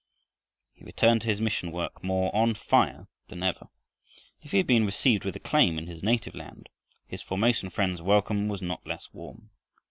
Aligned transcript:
He 0.73 0.83
returned 0.83 1.21
to 1.21 1.27
his 1.27 1.39
mission 1.39 1.71
work 1.71 2.03
more 2.03 2.35
on 2.35 2.55
fire 2.55 3.07
than 3.27 3.43
ever. 3.43 3.67
If 4.41 4.49
he 4.49 4.57
had 4.57 4.65
been 4.65 4.83
received 4.87 5.23
with 5.23 5.35
acclaim 5.35 5.77
in 5.77 5.85
his 5.85 6.01
native 6.01 6.33
land, 6.33 6.69
his 7.05 7.21
Formosan 7.21 7.69
friends' 7.69 8.01
welcome 8.01 8.47
was 8.47 8.63
not 8.63 8.87
less 8.87 9.13
warm. 9.13 9.51